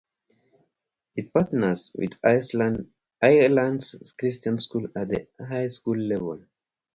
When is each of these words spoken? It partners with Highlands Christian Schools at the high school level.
It 1.15 1.31
partners 1.31 1.91
with 1.93 2.17
Highlands 2.25 4.13
Christian 4.19 4.57
Schools 4.57 4.89
at 4.95 5.09
the 5.09 5.27
high 5.39 5.67
school 5.67 5.95
level. 5.95 6.43